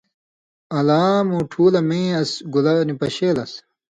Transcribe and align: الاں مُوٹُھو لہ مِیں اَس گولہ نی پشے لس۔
الاں 0.79 1.15
مُوٹُھو 1.29 1.65
لہ 1.73 1.81
مِیں 1.87 2.09
اَس 2.19 2.31
گولہ 2.53 2.73
نی 2.87 2.93
پشے 2.99 3.29
لس۔ 3.35 3.51